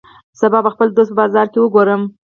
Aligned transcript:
سبا 0.39 0.59
به 0.65 0.69
خپل 0.75 0.87
دوست 0.97 1.11
په 1.13 1.17
بازار 1.19 1.47
کی 1.53 1.59
وګورم 1.61 2.01